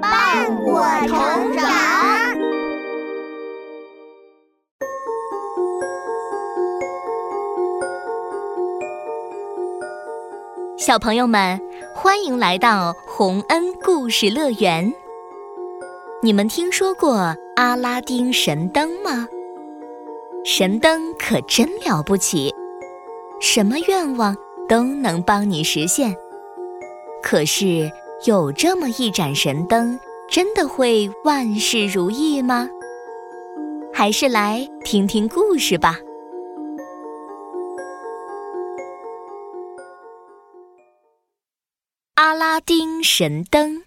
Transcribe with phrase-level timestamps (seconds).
[0.00, 1.70] 伴我成长。
[10.76, 11.60] 小朋友们，
[11.94, 14.92] 欢迎来到洪恩故事乐园。
[16.22, 19.28] 你们听说过阿拉丁神灯吗？
[20.44, 22.52] 神灯可真了不起，
[23.40, 24.36] 什么愿望
[24.68, 26.14] 都能帮你实现。
[27.22, 27.88] 可是
[28.24, 29.98] 有这么一盏神灯，
[30.30, 32.68] 真的会万事如意吗？
[33.92, 35.98] 还是来听听故事吧。
[42.14, 43.82] 阿拉丁神灯，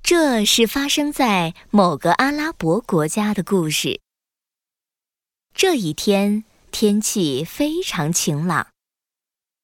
[0.00, 4.00] 这是发生在某个阿拉伯国家的故事。
[5.52, 8.68] 这一天，天气非常晴朗。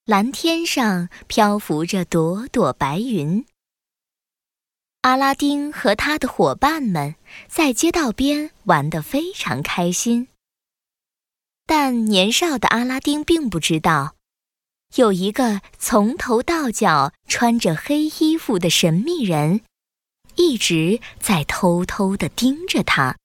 [0.07, 3.47] 蓝天上漂浮着朵朵白云。
[5.01, 7.15] 阿拉丁和他的伙伴们
[7.49, 10.29] 在街道边玩得非常开心。
[11.65, 14.15] 但年少的阿拉丁并不知道，
[14.97, 19.63] 有一个从头到脚穿着黑衣服的神秘人，
[20.37, 23.17] 一直在偷偷地盯着他。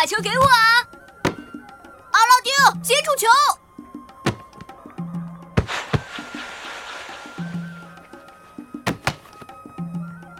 [0.00, 0.86] 把球给我啊！
[2.12, 2.54] 阿拉丁，
[2.84, 3.26] 接住球！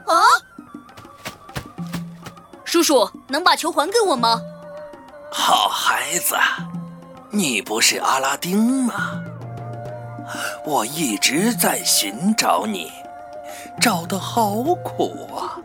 [0.06, 0.14] 啊！
[2.64, 4.40] 叔叔，能把球还给我吗？
[5.32, 6.36] 好孩子，
[7.30, 9.20] 你不是阿拉丁吗？
[10.64, 12.92] 我一直在寻找你，
[13.80, 14.52] 找的好
[14.84, 15.58] 苦啊！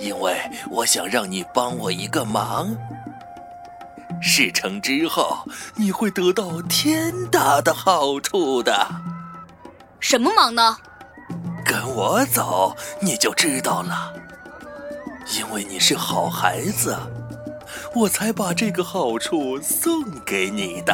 [0.00, 2.74] 因为我想让你帮我一个忙，
[4.22, 5.46] 事成之后
[5.76, 8.86] 你会得到天大的好处的。
[10.00, 10.78] 什么忙呢？
[11.64, 14.14] 跟我走，你就知道了。
[15.38, 16.96] 因为你是好孩子，
[17.94, 20.92] 我才把这个好处送给你的。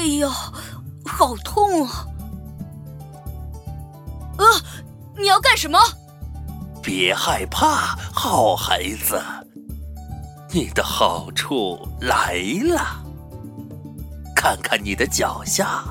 [0.00, 0.30] 哎呦，
[1.04, 2.06] 好痛啊！
[4.38, 4.46] 呃，
[5.14, 5.78] 你要干什么？
[6.82, 9.22] 别害怕，好孩子，
[10.52, 13.04] 你的好处来了。
[14.34, 15.84] 看看你的脚下，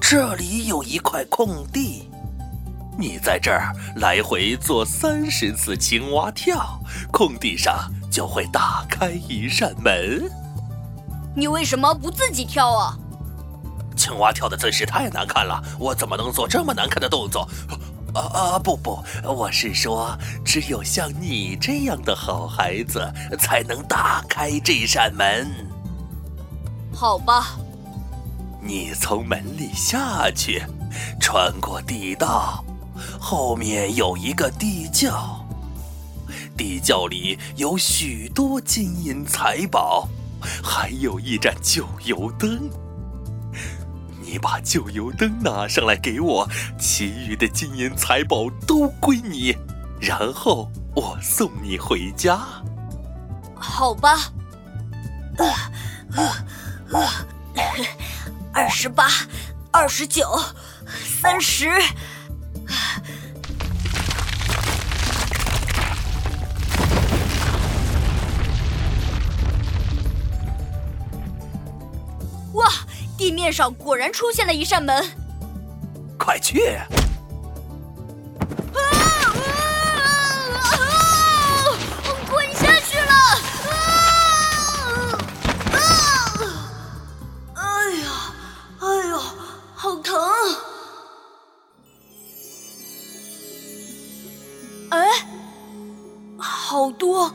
[0.00, 2.08] 这里有一块空地，
[2.96, 6.78] 你在这儿来回做三十次青蛙跳，
[7.10, 10.22] 空地上就会打开一扇门。
[11.34, 12.96] 你为什么不自己跳啊？
[13.98, 17.48] 青蛙跳的姿势太难看了，我怎么能做这么难看的动作？
[18.14, 25.50] 啊啊不不，我是说，只有像你这样的好孩子才能打开这扇门。
[26.94, 27.58] 好吧，
[28.62, 30.62] 你从门里下去，
[31.20, 32.64] 穿过地道，
[33.20, 35.44] 后面有一个地窖，
[36.56, 40.08] 地窖里有许多金银财宝。
[40.62, 42.70] 还有一盏旧油灯，
[44.30, 46.46] 你把旧油灯拿上来给我，
[46.78, 49.56] 其余的金银财宝都归你，
[49.98, 52.38] 然后我送你回家。
[53.54, 54.30] 好吧。
[55.38, 55.46] 呃
[56.14, 56.32] 呃
[56.92, 57.08] 呃
[58.52, 59.08] 二十八，
[59.70, 60.38] 二十九，
[61.22, 61.70] 三十。
[73.38, 75.12] 面上果然出现了一扇门，
[76.18, 76.74] 快去！
[76.74, 76.82] 啊
[78.74, 78.82] 啊
[80.58, 80.66] 啊！
[82.28, 83.12] 滚下去了！
[84.10, 84.18] 啊
[85.70, 85.78] 啊！
[87.54, 87.62] 哎
[88.00, 88.10] 呀，
[88.80, 89.20] 哎呦，
[89.72, 90.18] 好疼！
[94.90, 94.98] 哎，
[96.38, 97.32] 好多，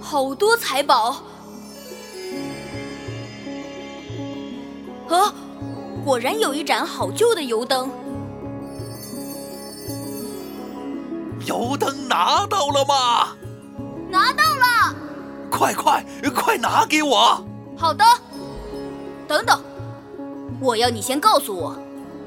[0.00, 1.20] 好多财宝。
[5.14, 5.32] 啊，
[6.04, 7.90] 果然有一盏好旧的油灯。
[11.46, 13.36] 油灯拿到了吗？
[14.10, 14.94] 拿到了。
[15.50, 17.44] 快快快拿给我！
[17.76, 18.04] 好的。
[19.28, 19.62] 等等，
[20.60, 21.78] 我要你先告诉我，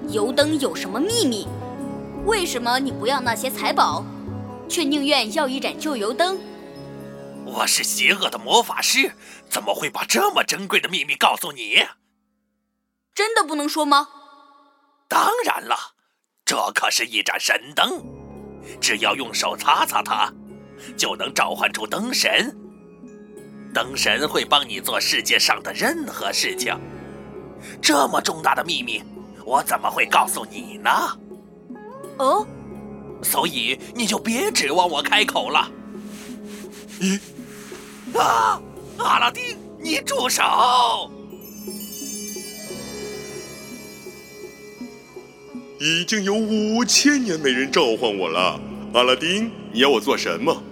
[0.10, 1.48] 油灯有什么秘密？
[2.26, 4.04] 为什么你不要那些财宝，
[4.70, 6.38] 却宁愿要一盏旧油灯？
[7.46, 9.12] 我是邪恶的魔法师，
[9.50, 11.86] 怎么会把这么珍贵的秘密告诉你？
[13.18, 14.10] 真的不能说吗？
[15.08, 15.76] 当然了，
[16.46, 18.00] 这可是一盏神灯，
[18.80, 20.32] 只要用手擦擦它，
[20.96, 22.56] 就能召唤出灯神。
[23.74, 26.80] 灯神会帮你做世界上的任何事情。
[27.82, 29.02] 这么重大的秘密，
[29.44, 30.92] 我怎么会告诉你呢？
[32.20, 32.46] 哦，
[33.24, 35.68] 所以你就别指望我开口了。
[37.00, 37.20] 咦？
[38.16, 38.62] 啊！
[39.00, 41.12] 阿拉丁，你住手！
[45.80, 48.60] 已经有五千年没人召唤我了，
[48.94, 50.64] 阿拉丁，你要我做什么？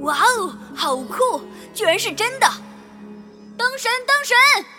[0.00, 1.42] 哇哦，好酷！
[1.74, 2.46] 居然是真的！
[3.56, 4.36] 灯神，灯神，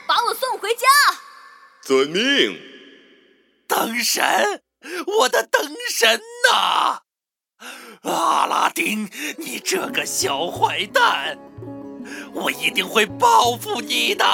[0.07, 0.87] 把我送回家！
[1.83, 2.59] 遵命。
[3.67, 4.61] 灯神，
[5.19, 7.01] 我的灯神呐！
[8.03, 11.37] 阿拉丁，你这个小坏蛋，
[12.33, 14.25] 我一定会报复你的！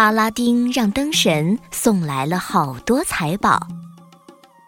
[0.00, 3.68] 阿拉丁让灯神送来了好多财宝，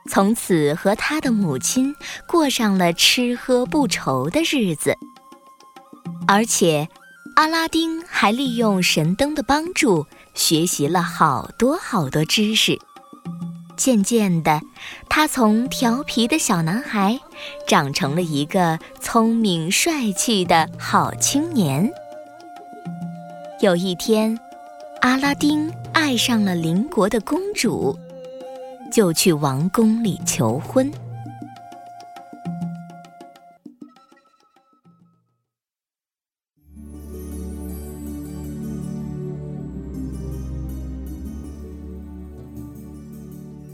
[0.06, 1.96] 从此和他的母亲
[2.26, 4.94] 过上了吃喝不愁的日子。
[6.28, 6.86] 而且，
[7.36, 12.78] 阿拉丁还利用神灯的帮助，学习了好多好多知识。
[13.74, 14.60] 渐渐的，
[15.08, 17.18] 他从调皮的小男孩，
[17.66, 21.90] 长成了一个聪明帅气的好青年。
[23.62, 24.38] 有一天，
[25.02, 27.98] 阿拉丁爱上了邻国的公主，
[28.92, 30.88] 就去王宫里求婚。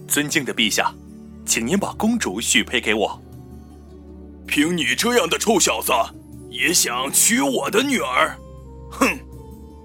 [0.08, 0.90] 尊敬的陛下，
[1.44, 3.20] 请您把公主许配给我。
[4.46, 5.92] 凭你这样的臭小子，
[6.48, 8.34] 也想娶我的女儿？
[8.90, 9.27] 哼！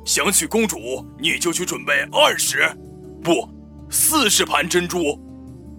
[0.05, 2.69] 想娶公主，你就去准备二十，
[3.23, 3.49] 不，
[3.89, 5.17] 四十盘珍珠，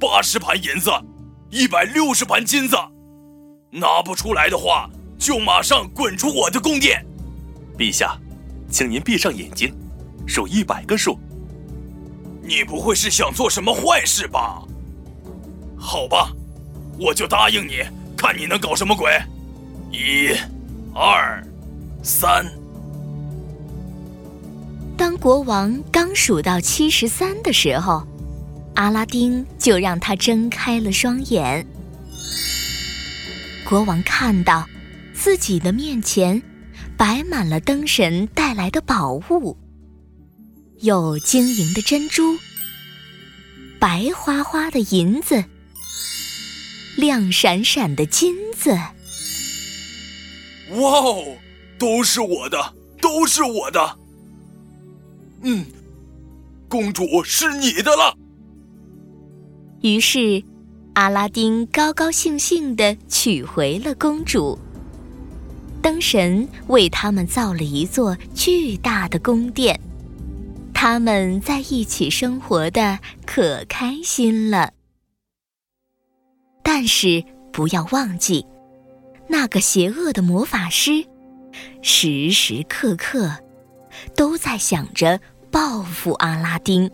[0.01, 0.91] 八十盘银子，
[1.51, 2.77] 一百六十盘金子。
[3.71, 4.89] 拿不出来的话，
[5.19, 7.05] 就马上滚出我的宫殿。
[7.77, 8.19] 陛下，
[8.71, 9.75] 请您闭上眼睛，
[10.27, 11.19] 数一百个数。
[12.43, 14.63] 你不会是想做什么坏事吧？
[15.77, 16.33] 好吧，
[16.99, 17.83] 我就答应你，
[18.17, 19.13] 看你能搞什么鬼。
[19.93, 20.31] 一、
[20.95, 21.45] 二、
[22.03, 22.47] 三。
[24.97, 28.07] 当国王刚数到七十三的时候，
[28.75, 31.67] 阿拉丁就让他睁开了双眼。
[33.69, 34.69] 国王看到
[35.13, 36.41] 自己的面前
[36.97, 39.57] 摆满了灯神带来的宝物。
[40.81, 42.39] 有晶莹的珍珠，
[43.79, 45.45] 白花花的银子，
[46.97, 48.71] 亮闪闪的金子。
[50.71, 51.37] 哇哦，
[51.79, 53.99] 都是我的，都是我的。
[55.45, 55.65] 嗯，
[56.69, 58.17] 公主是你的了。
[59.83, 60.43] 于是，
[60.95, 64.59] 阿拉丁高高兴兴的娶回了公主。
[65.83, 69.79] 灯神为他们造了一座巨大的宫殿。
[70.73, 74.73] 他们在一起生活的可开心了，
[76.63, 77.23] 但是
[77.53, 78.45] 不要忘记，
[79.29, 81.05] 那个邪恶的魔法师，
[81.83, 83.31] 时时刻刻
[84.17, 85.21] 都在想着
[85.55, 86.91] 报复阿拉丁。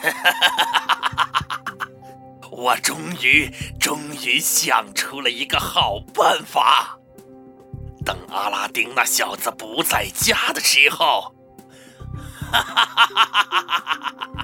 [2.50, 6.98] 我终于终于想出了一个好办法。
[8.06, 11.34] 等阿拉丁那小子不在家的时候，
[12.50, 13.60] 哈哈哈哈哈
[14.32, 14.39] 哈！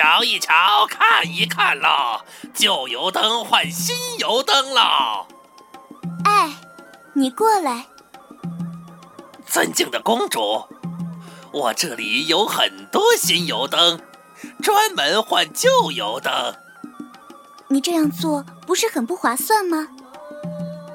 [0.00, 2.22] 瞧一瞧，看一看喽，
[2.54, 5.26] 旧油灯换新油灯喽！
[6.24, 6.54] 哎，
[7.12, 7.84] 你过来，
[9.46, 10.64] 尊敬的公主。
[11.52, 14.00] 我这里有很多新油灯，
[14.62, 16.56] 专门换旧油灯。
[17.68, 19.88] 你这样做不是很不划算吗？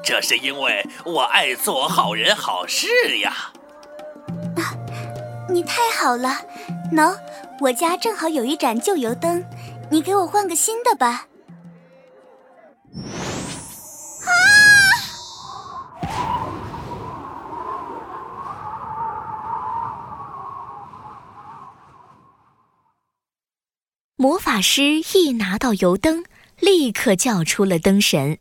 [0.04, 3.52] 这是因为我爱做好人好事呀。
[4.58, 4.74] 啊，
[5.48, 6.42] 你太好了，
[6.92, 7.16] 喏，
[7.62, 9.44] 我家正好有一盏旧油灯，
[9.90, 11.28] 你给我换个新的吧。
[24.18, 26.26] 魔法师一拿到油灯，
[26.60, 28.40] 立刻叫出了灯神，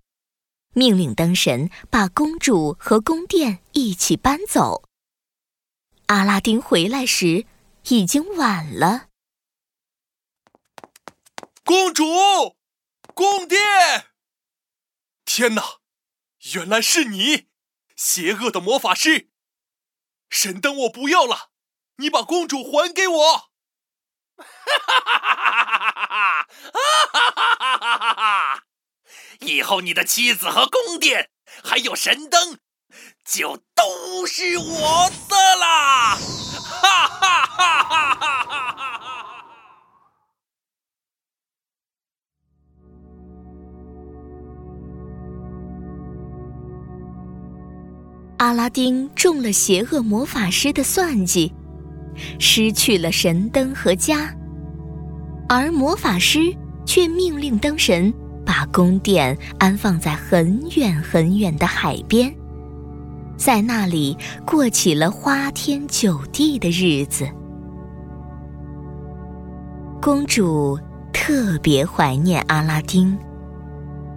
[0.75, 4.83] 命令灯神把公主和宫殿一起搬走。
[6.06, 7.44] 阿拉丁回来时，
[7.88, 9.08] 已经晚了。
[11.64, 12.56] 公主，
[13.14, 13.60] 宫殿！
[15.24, 15.80] 天哪，
[16.54, 17.48] 原来是你，
[17.96, 19.30] 邪恶的魔法师！
[20.30, 21.50] 神灯我不要了，
[21.96, 23.50] 你把公主还给我！
[24.36, 24.44] 哈
[24.78, 26.46] 哈哈哈哈！
[27.12, 28.64] 哈哈哈哈！
[29.40, 31.30] 以后你的妻子和宫殿，
[31.62, 32.60] 还有神灯。
[33.24, 36.16] 就都是我的啦！
[37.56, 39.44] 哈哈哈哈哈哈！
[48.38, 51.54] 阿拉丁中了邪恶魔法师的算计，
[52.38, 54.34] 失去了神灯和家，
[55.49, 58.12] 而魔法师却命令灯神
[58.44, 62.34] 把宫殿安放在很远很远的海边。
[63.37, 67.26] 在那里过起了花天酒地的日子。
[70.04, 70.78] 公主
[71.14, 73.18] 特别怀念阿拉丁，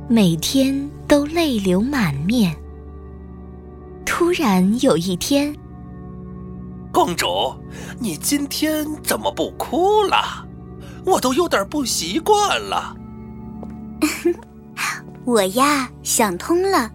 [0.09, 2.53] 每天都泪流满面。
[4.05, 5.55] 突然有一天，
[6.91, 7.55] 公主，
[7.99, 10.45] 你今天怎么不哭了？
[11.05, 12.93] 我都有点不习惯了。
[15.23, 16.91] 我呀，想通了。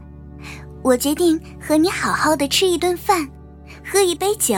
[0.83, 3.27] 我决定和你好好的吃一顿饭，
[3.91, 4.55] 喝一杯酒，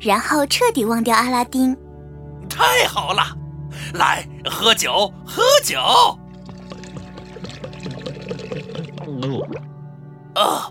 [0.00, 1.76] 然后彻底忘掉阿拉丁。
[2.48, 3.36] 太好了，
[3.94, 5.78] 来喝酒，喝酒。
[10.34, 10.70] 啊，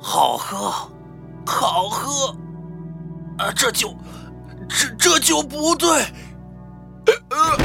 [0.00, 0.90] 好喝，
[1.46, 2.36] 好喝。
[3.38, 3.96] 啊，这酒，
[4.68, 5.88] 这这酒不对。
[7.30, 7.56] 呃，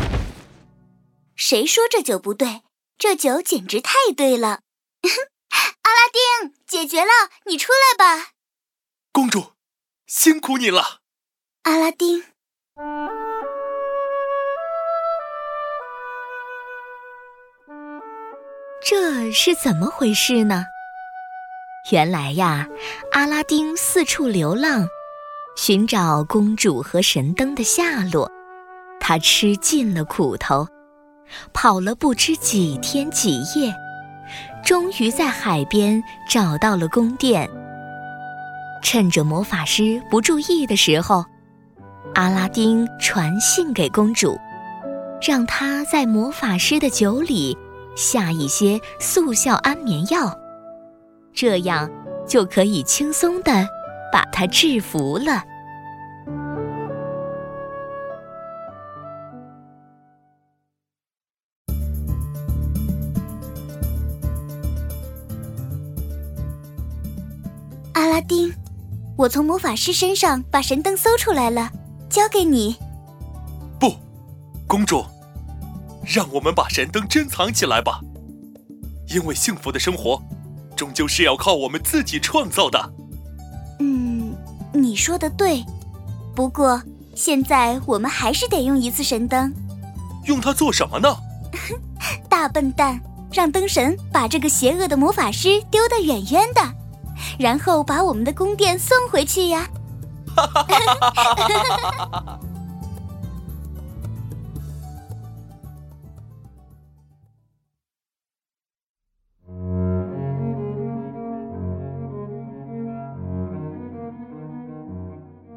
[1.36, 2.62] 谁说这酒不对？
[2.98, 4.62] 这酒简直太对了。
[5.82, 6.08] 阿拉
[6.42, 8.32] 丁，解决了，你出来吧。
[9.12, 9.54] 公主，
[10.06, 11.02] 辛苦你了。
[11.64, 12.24] 阿拉丁，
[18.82, 20.66] 这是怎么回事呢？
[21.92, 22.68] 原来呀，
[23.12, 24.88] 阿拉丁四处流浪，
[25.56, 28.32] 寻找公主和神灯的下落。
[29.00, 30.68] 他吃尽了苦头，
[31.54, 33.74] 跑了不知几天几夜。
[34.66, 37.50] 终于在海边找到了宫殿。
[38.84, 41.26] 趁着魔法师不注意的时候，
[42.16, 44.38] 阿拉丁传信给公主，
[45.22, 47.58] 让她在魔法师的酒里
[47.98, 50.38] 下一些速效安眠药，
[51.34, 51.90] 这样
[52.28, 53.68] 就可以轻松的
[54.14, 55.44] 把他制服了。
[67.94, 68.54] 阿拉丁，
[69.18, 71.72] 我从魔法师身上把神灯搜出来了，
[72.12, 72.78] 交给你。
[73.80, 73.92] 不，
[74.68, 75.04] 公主，
[76.08, 78.00] 让我们把神灯珍藏起来吧，
[79.10, 80.22] 因为幸福的生活，
[80.76, 82.94] 终究是要靠我们自己创造的。
[83.80, 84.34] 嗯，
[84.74, 85.66] 你说的对，
[86.34, 86.82] 不过
[87.14, 89.54] 现在我们还是得用一次神灯。
[90.26, 91.14] 用它做什么呢？
[92.30, 96.62] 大笨蛋，让灯神把这个邪恶的魔法师丢得远远的。
[97.38, 99.68] 然后把我们的宫殿送回去呀！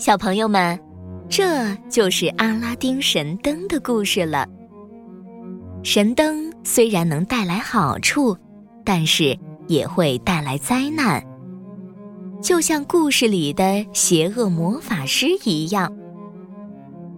[0.01, 0.81] 小朋友们，
[1.29, 4.49] 这就是阿拉丁神灯的故事了。
[5.83, 8.35] 神灯虽然能带来好处，
[8.83, 9.39] 但是
[9.69, 11.23] 也会带来灾难。
[12.41, 15.95] 就像故事里的邪恶魔法师一样，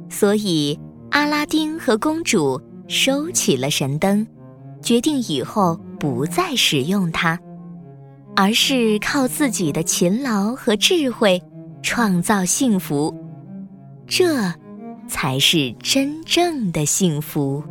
[0.08, 0.76] 所以
[1.12, 4.26] 阿拉丁和公主收起了神灯，
[4.82, 7.38] 决定以后不再使用它，
[8.34, 11.40] 而是靠自己的勤劳和智慧
[11.82, 13.14] 创造幸福，
[14.06, 14.52] 这
[15.08, 17.62] 才是真正的幸福。